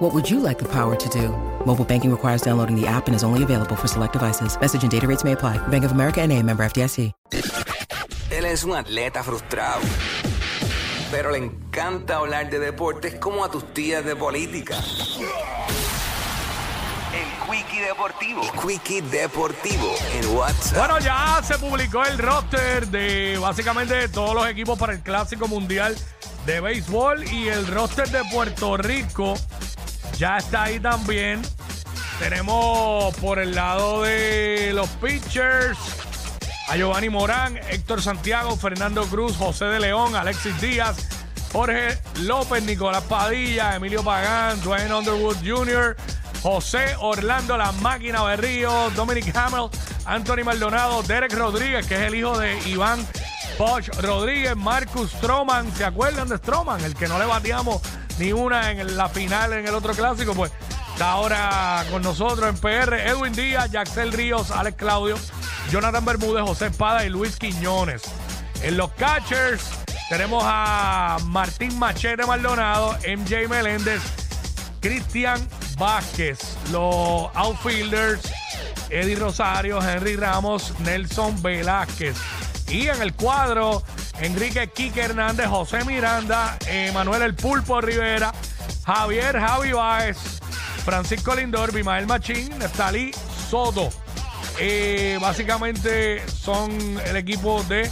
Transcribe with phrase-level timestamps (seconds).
[0.00, 1.28] What would you like the power to do?
[1.66, 4.58] Mobile banking requires downloading the app and is only available for select devices.
[4.58, 5.58] Message and data rates may apply.
[5.68, 7.12] Bank of America and a member FDIC.
[8.30, 9.82] Él es un atleta frustrado,
[11.10, 14.78] pero le encanta hablar de deportes como a tus tías de política.
[17.12, 18.40] El Quickie Deportivo.
[18.42, 20.78] El Quickie Deportivo en WhatsApp.
[20.78, 25.94] Bueno, ya se publicó el roster de básicamente todos los equipos para el Clásico Mundial
[26.46, 29.34] de Béisbol y el roster de Puerto Rico
[30.20, 31.40] ya está ahí también.
[32.18, 35.78] Tenemos por el lado de los pitchers
[36.68, 41.08] a Giovanni Morán, Héctor Santiago, Fernando Cruz, José de León, Alexis Díaz,
[41.52, 45.96] Jorge López, Nicolás Padilla, Emilio Pagán, Dwayne Underwood Jr.,
[46.42, 49.70] José Orlando La Máquina Berrío, Dominic Hamill,
[50.04, 53.06] Anthony Maldonado, Derek Rodríguez, que es el hijo de Iván
[53.58, 55.74] Bosch Rodríguez, Marcus Stroman.
[55.74, 56.84] ¿Se acuerdan de Stroman?
[56.84, 57.80] El que no le bateamos
[58.20, 60.52] ni una en la final en el otro clásico, pues
[60.92, 63.00] está ahora con nosotros en PR.
[63.08, 65.16] Edwin Díaz, Jaxel Ríos, Alex Claudio,
[65.70, 68.02] Jonathan Bermúdez, José Espada y Luis Quiñones.
[68.62, 69.70] En los catchers
[70.10, 74.02] tenemos a Martín Machete Maldonado, MJ Meléndez,
[74.80, 75.40] Cristian
[75.78, 76.58] Vázquez.
[76.70, 78.20] Los outfielders,
[78.90, 82.18] Eddie Rosario, Henry Ramos, Nelson Velázquez.
[82.68, 83.82] Y en el cuadro,
[84.20, 86.58] Enrique Quique Hernández, José Miranda,
[86.92, 88.32] Manuel El Pulpo Rivera,
[88.84, 90.40] Javier Javi Báez,
[90.84, 93.12] Francisco Lindor, Bimael Machín, Nestalí
[93.48, 93.90] Soto.
[94.58, 96.70] Eh, básicamente son
[97.06, 97.90] el equipo de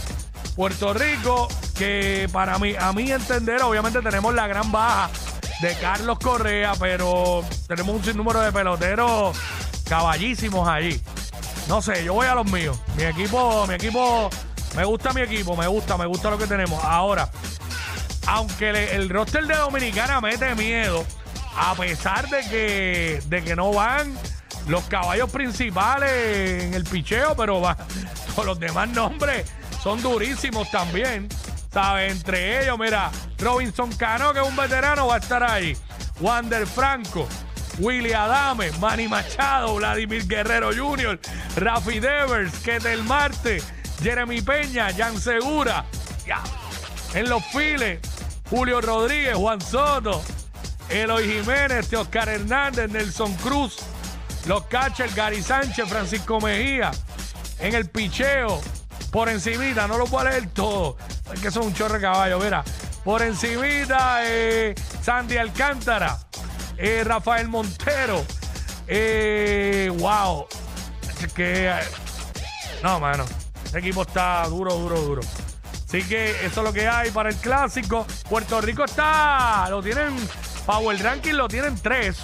[0.55, 5.09] Puerto Rico que para mí, a mi entender, obviamente tenemos la gran baja
[5.61, 9.37] de Carlos Correa, pero tenemos un sinnúmero de peloteros
[9.87, 11.01] caballísimos allí.
[11.67, 12.79] No sé, yo voy a los míos.
[12.97, 14.29] Mi equipo, mi equipo,
[14.75, 16.83] me gusta mi equipo, me gusta, me gusta lo que tenemos.
[16.83, 17.29] Ahora,
[18.27, 21.05] aunque el roster de Dominicana mete miedo,
[21.55, 24.13] a pesar de que, de que no van
[24.67, 27.75] los caballos principales en el picheo, pero va,
[28.35, 31.27] todos los demás nombres son durísimos también.
[31.71, 32.11] ¿Sabes?
[32.11, 35.77] Entre ellos, mira, Robinson Cano, que es un veterano, va a estar ahí.
[36.19, 37.27] Wander Franco,
[37.77, 41.19] Willy Adame, Manny Machado, Vladimir Guerrero Jr.,
[41.55, 43.61] Rafi Devers, Ketel Marte,
[44.01, 45.85] Jeremy Peña, Jan Segura.
[47.13, 47.99] En los files,
[48.49, 50.21] Julio Rodríguez, Juan Soto,
[50.89, 53.77] Eloy Jiménez, Oscar Hernández, Nelson Cruz,
[54.47, 56.91] los catchers, Gary Sánchez, Francisco Mejía.
[57.59, 58.61] En el picheo,
[59.11, 60.97] por encimita, no lo voy a leer todo,
[61.33, 62.63] es que son un chorro de caballo, mira.
[63.03, 66.17] Por encimita, eh, Sandy Alcántara,
[66.77, 68.23] eh, Rafael Montero,
[68.87, 70.47] eh, wow.
[71.35, 71.79] Que, eh,
[72.81, 73.25] no, mano,
[73.69, 75.21] este equipo está duro, duro, duro.
[75.87, 78.03] Así que eso es lo que hay para el clásico.
[78.27, 80.15] Puerto Rico está, lo tienen,
[80.65, 82.17] Power Ranking lo tienen tres.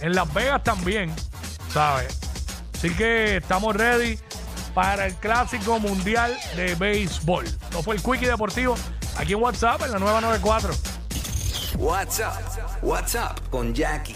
[0.00, 1.14] En Las Vegas también,
[1.72, 2.18] ¿sabes?
[2.74, 4.18] Así que estamos ready
[4.74, 7.46] para el clásico mundial de béisbol.
[7.46, 8.76] Esto fue el Quickie Deportivo
[9.16, 10.74] aquí en WhatsApp en la nueva 94.
[11.78, 12.82] WhatsApp.
[12.82, 14.12] WhatsApp con Jackie.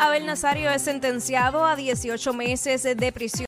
[0.00, 3.38] Abel Nazario es sentenciado a 18 meses de prisión.